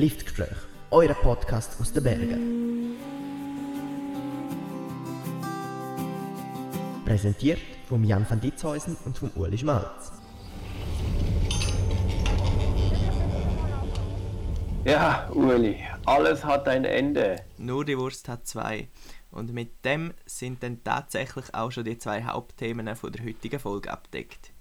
[0.00, 0.56] Liftgespräch,
[0.90, 2.96] euer Podcast aus den Bergen.
[7.04, 10.10] Präsentiert von Jan van Ditzhäusen und von Uli Schmalz.
[14.86, 15.76] Ja, Uli,
[16.06, 17.36] alles hat ein Ende.
[17.58, 18.88] Nur die Wurst hat zwei.
[19.30, 23.90] Und mit dem sind dann tatsächlich auch schon die zwei Hauptthemen von der heutigen Folge
[23.90, 24.54] abdeckt.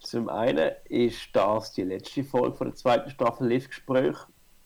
[0.00, 4.16] Zum einen ist das die letzte Folge von der zweiten Staffel Liftgespräch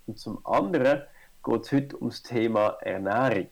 [0.07, 1.03] und zum anderen
[1.43, 3.51] geht es heute ums Thema Ernährung.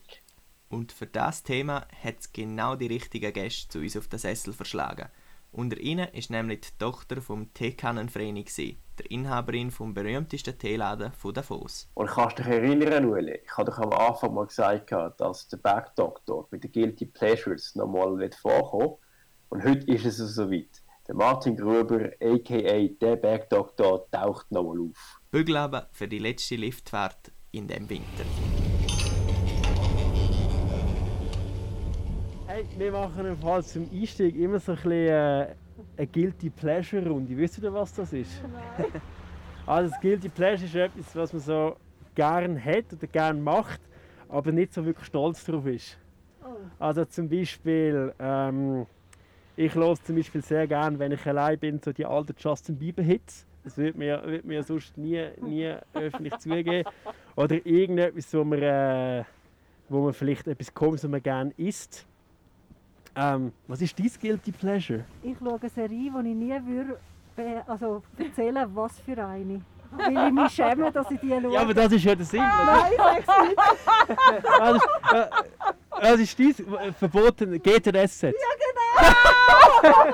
[0.69, 4.53] Und für das Thema hat es genau die richtigen Gäste zu uns auf den Sessel
[4.53, 5.09] verschlagen.
[5.51, 8.43] Unter ihnen ist nämlich die Tochter vom Teekannenvreni
[8.97, 11.87] der Inhaberin vom berühmtesten Teeladen von Davos.
[11.93, 16.47] Und kannst dich erinnern, Uli, ich habe doch am Anfang mal gesagt, dass der Bergdoktor
[16.49, 18.95] mit den Guilty Pleasures nochmal vorkommen
[19.49, 20.81] Und heute ist es soweit.
[21.07, 22.87] Der Martin Gruber, a.k.a.
[22.99, 25.21] der Bergdoktor, taucht nochmal auf.
[25.33, 28.23] Bügeln für die letzte Liftfahrt in dem Winter.
[32.45, 35.55] Hey, wir machen im Fall zum Einstieg immer so ein bisschen äh,
[35.97, 37.35] eine Guilty Pleasure Runde.
[37.35, 38.43] Wisst ihr, was das ist?
[39.65, 41.77] also das Guilty Pleasure ist etwas, was man so
[42.13, 43.81] gern hat oder gern macht,
[44.29, 45.97] aber nicht so wirklich stolz drauf ist.
[46.43, 46.57] Oh.
[46.77, 48.85] Also zum Beispiel, ähm,
[49.55, 53.01] ich höre zum Beispiel sehr gern, wenn ich allein bin, so die alten Justin Bieber
[53.01, 53.47] Hits.
[53.63, 56.83] Das würde mir, würde mir sonst nie, nie öffentlich zugeben.
[57.35, 59.23] Oder irgendetwas, wo man, äh,
[59.87, 62.05] wo man vielleicht etwas kommt, was man gerne isst.
[63.15, 65.05] Ähm, was ist dein Guilty Pleasure?
[65.21, 66.97] Ich schaue eine Serie, die ich nie würde,
[67.67, 69.61] also erzählen was für eine.
[69.91, 71.53] Weil ich mich schäme, dass ich die schaue.
[71.53, 72.39] Ja, aber das ist ja der Sinn.
[72.41, 73.59] Nein, sag's nicht.
[74.59, 74.89] das, ist,
[76.01, 78.35] das ist dein äh, verboten GTS-Set.
[78.35, 78.49] Ja,
[79.83, 80.13] genau!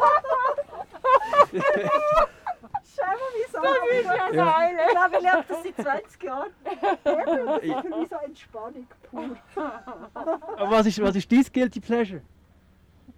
[3.62, 4.46] Das ist ja ja.
[4.46, 4.76] geil.
[4.94, 6.50] Nein, weil ich habe das seit 20 Jahren.
[7.04, 9.38] Das ist für mich so Entspannung pur.
[10.14, 12.22] Aber was ist, was ist dein Guilty Pleasure?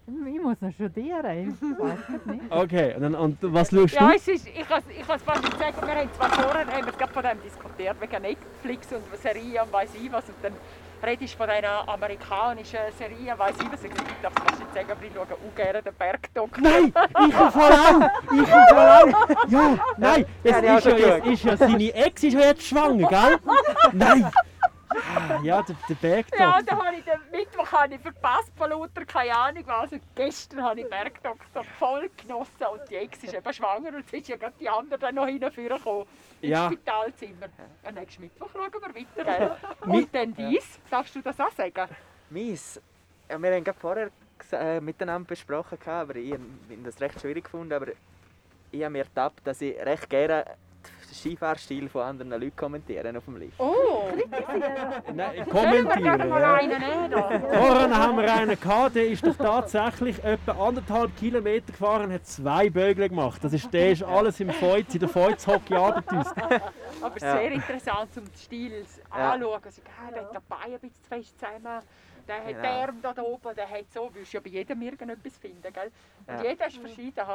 [0.08, 1.56] Ich muss noch studieren.
[1.62, 2.52] Ich es.
[2.52, 4.16] Okay, und, und was schaust Ja, du?
[4.16, 5.76] es ist, ich kann ich kann's fast nicht sagen.
[5.88, 9.72] Wir haben zwar vorher haben wir gerade von dem diskutiert, wegen Netflix und Serien und
[9.72, 10.26] weiss ich was.
[10.28, 10.54] Und dann
[11.04, 14.26] redest von einer amerikanischen Serie, weiss ich was es gibt.
[14.26, 16.62] Aber das kannst du nicht sagen, aber ich schaue auch gerne den Bergdoktor.
[16.64, 18.10] Nein, ich im Fall auch!
[18.32, 19.30] Ich im Fall auch!
[19.50, 23.08] Ja, nein, es Ja, ist, ja, jetzt, ist ja seine Ex ist ja jetzt schwanger,
[23.08, 23.40] gell?
[23.94, 24.32] Nein!
[25.44, 26.46] Ja, der, der Bergdoktor.
[26.48, 27.06] Ja, da habe ich
[27.72, 29.92] habe ich verpasst von lauter, keine Ahnung was.
[29.92, 34.14] Und gestern habe ich Bergdoktor voll genossen und die Ex ist eben schwanger und jetzt
[34.14, 36.08] ist ja gerade die andere dann noch hingekommen
[36.42, 36.68] ins Ja.
[36.68, 37.48] Spitalzimmer.
[37.84, 39.58] Ja, nächsten Mittwoch schauen wir weiter.
[39.82, 41.88] Und dann dies, darfst du das auch sagen?
[42.30, 42.82] Mies.
[43.30, 44.12] Ja, wir haben gerade vorher
[44.52, 46.44] äh, miteinander besprochen, aber ich habe
[46.84, 47.74] das recht schwierig gefunden.
[47.74, 47.88] Aber
[48.72, 50.46] ich habe mir ertappt, dass ich recht gerne
[51.16, 53.60] Skifahrstil von anderen Leuten kommentiere auf dem Lift.
[53.60, 54.10] Oh,
[55.14, 56.30] Nein, kommentieren.
[56.30, 57.40] Ja.
[57.40, 62.26] Vorhin haben wir einen gehabt, der ist doch tatsächlich etwa anderthalb Kilometer gefahren und hat
[62.26, 63.44] zwei Bögel gemacht.
[63.44, 66.34] Das ist, der ist alles im Feuz, in der Feuz-Hockey abgetüst.
[67.02, 67.38] Aber Ja.
[67.38, 68.86] sehr interessant zum Stil
[69.16, 69.34] Ja.
[69.34, 69.62] anschauen.
[69.64, 71.82] Also, der hat den Bein ein bisschen zu fest zusammen.
[72.28, 72.62] Der hat Genau.
[72.62, 74.08] den Arm da oben, der hat so.
[74.10, 75.92] Du willst ja bei jedem irgendetwas finden, gell?
[76.28, 76.50] Und Ja.
[76.52, 77.26] jeder ist verschieden.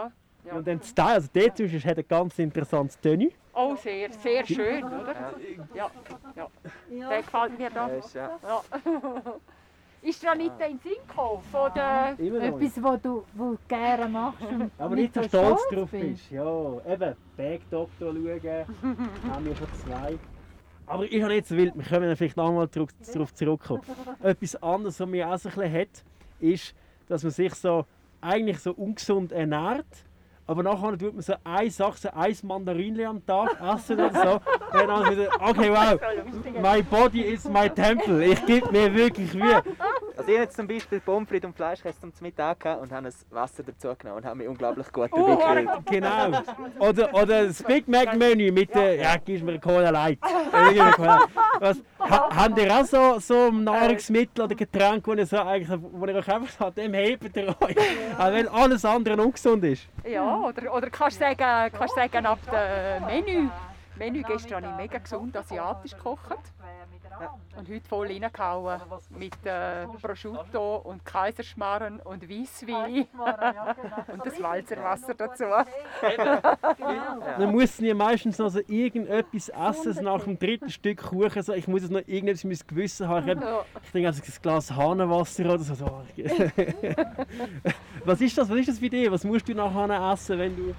[0.46, 0.54] Ja.
[0.54, 3.30] Und dann also der zwischen hat ein ganz interessantes Tenue.
[3.52, 5.34] Oh, sehr, sehr schön, oder?
[5.74, 5.90] Ja,
[6.34, 7.08] ja.
[7.08, 7.88] Der gefällt mir da.
[8.14, 8.38] Ja.
[8.42, 8.62] Ja.
[10.02, 12.14] Ist da nicht in den Sinn gekommen von der...
[12.18, 12.60] Immer noch.
[12.60, 16.08] Etwas, was du, was du gerne machst und Aber nicht so stolz drauf bist.
[16.08, 16.30] bist.
[16.30, 18.66] Ja, eben, Bergdoktor schauen,
[19.28, 20.16] haben wir schon zwei.
[20.86, 23.82] Aber ich habe nicht so wild, wir können vielleicht nochmal darauf zurückkommen.
[24.22, 26.04] Etwas anderes, was mir auch so ein bisschen hat,
[26.38, 26.74] ist,
[27.08, 27.84] dass man sich so
[28.20, 30.05] eigentlich so ungesund ernährt,
[30.46, 34.78] aber nachher tut man so eine Sache, so ein Mandarinli am Tag essen oder so.
[34.78, 36.00] Und dann wieder, okay, wow,
[36.62, 38.24] my body is my temple.
[38.24, 39.62] Ich gebe mir wirklich Mühe.
[40.26, 43.06] Also ich habe jetzt zum Beispiel Pommes frites und Fleischkäse zum Mittag gehabt und habe
[43.06, 45.86] ein Wasser dazu genommen und habe mich unglaublich gut Oh, dabei gefühlt.
[45.86, 46.42] Genau.
[46.80, 50.18] Oder, oder das Big Mac Menü mit der, ja, gib mir Cola Light.
[51.60, 56.04] Was, ha, habt ihr auch so, so Nahrungsmittel oder Getränke, wo ihr, so eigentlich, wo
[56.06, 57.76] ihr euch einfach sagt, dem hebt ihr euch,
[58.18, 59.88] auch wenn alles andere ungesund ist?
[60.04, 63.48] Ja, oder, oder kannst du sagen, kannst du sagen ab dem Menü.
[63.96, 66.38] Menü gestern habe ich mega gesund asiatisch gekocht.
[67.56, 73.06] Und heute voll reingehauen mit äh, Prosciutto und Kaiserschmarren und Weisswein
[74.12, 75.44] und das Walzerwasser dazu.
[77.38, 81.42] Dann muss ja meistens noch so irgendetwas essen, so nach dem dritten Stück Kuchen.
[81.42, 83.28] So, ich muss jetzt noch irgendetwas in meinem Gewissen haben.
[83.28, 85.74] Ich, ich denke, also ein Glas Hahnenwasser oder so.
[85.74, 86.02] so.
[88.04, 88.50] Was ist das?
[88.50, 89.10] Was ist das für dich?
[89.10, 90.74] Was musst du nachher essen, wenn du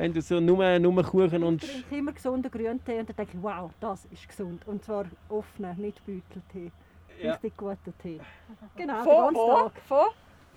[0.00, 1.62] Wenn du so nur, nur Kuchen und...
[1.62, 4.66] Ich trinke immer gesunden Grüntee und dann denke ich, wow, das ist gesund.
[4.66, 6.72] Und zwar offenen, nicht Beuteltee.
[7.22, 7.32] Ja.
[7.32, 8.18] Richtig guter Tee.
[8.76, 9.54] Genau, den Von, ganzen wo?
[9.56, 9.72] Tag.
[9.86, 10.06] Von?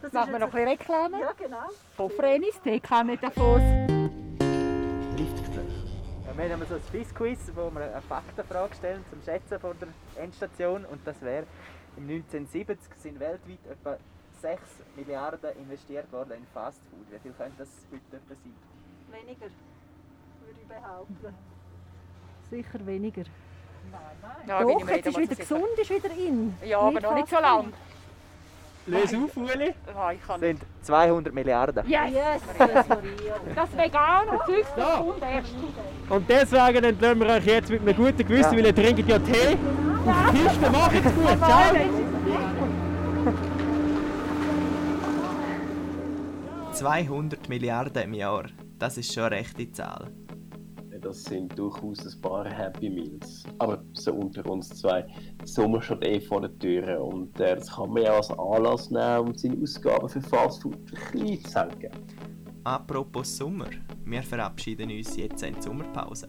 [0.01, 1.19] Das Machen wir noch ein bisschen Reklame?
[1.19, 1.65] Ja, genau.
[1.97, 3.59] Von Frenis, den kann ich davon.
[5.17, 5.73] Liftgespräch.
[6.25, 10.23] Ja, wir haben so ein Swiss-Quiz, wo wir eine Faktenfrage stellen zum Schätzen von der
[10.23, 10.85] Endstation.
[10.85, 11.45] Und das wäre,
[11.97, 13.97] im 1970 sind weltweit etwa
[14.39, 14.61] 6
[14.95, 17.11] Milliarden investiert worden in Fastfood.
[17.11, 18.72] Wie viel könnte das heute etwa sein?
[19.13, 19.45] Weniger,
[20.41, 21.33] würde ich behaupten.
[22.49, 23.23] Sicher weniger.
[24.47, 25.55] Ja, bin ich Doch, jetzt ist nicht wieder sicher.
[25.55, 26.55] gesund, ist wieder in.
[26.65, 27.69] Ja, aber noch nicht so lange.
[28.85, 29.73] Löse auf, Uli.
[29.87, 31.87] Ja, Das sind 200 Milliarden.
[31.87, 32.41] Yes!
[33.55, 34.97] Das vegane Zeug, das Ja.
[34.97, 35.55] kommt erst.
[36.09, 38.57] Und deswegen entlassen wir euch jetzt mit einem guten Gewissen, Ja.
[38.57, 39.57] weil ihr trinkt ja Tee.
[40.05, 41.37] Auf die Kiste, macht's gut.
[41.47, 41.75] Ciao.
[46.73, 48.43] 200 Milliarden im Jahr,
[48.83, 50.11] das ist schon eine rechte Zahl.
[50.99, 53.45] Das sind durchaus ein paar Happy Meals.
[53.59, 55.03] Aber so unter uns zwei,
[55.39, 58.91] der Sommer steht eh vor der Tür und äh, das kann man ja als Anlass
[58.91, 60.83] nehmen, um seine Ausgaben für Fastfood ein
[61.13, 61.91] bisschen zu senken.
[62.65, 63.69] Apropos Sommer,
[64.03, 66.27] wir verabschieden uns jetzt in die Sommerpause.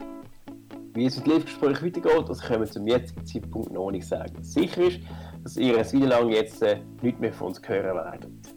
[0.94, 4.44] Wie es mit dem Live-Gespräch weitergeht, das können wir zum jetzigen Zeitpunkt noch nicht sagen.
[4.44, 5.00] Sicher ist,
[5.42, 8.53] dass ihr eine Weile lang jetzt äh, nicht mehr von uns hören werdet.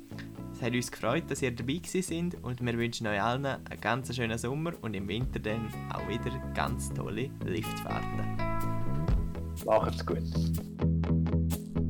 [0.60, 4.16] Es hat uns gefreut, dass ihr dabei sind und wir wünschen euch allen einen ganz
[4.16, 8.24] schönen Sommer und im Winter dann auch wieder ganz tolle Liftfahrten.
[9.68, 10.24] Macht's gut.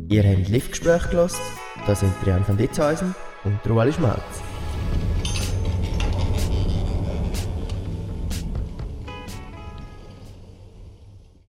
[0.10, 1.40] Ihr habt Liftgespräch gelost.
[1.86, 3.16] Das sind Trian van Ditzhäusen
[3.46, 4.47] und Ueli Schmalz.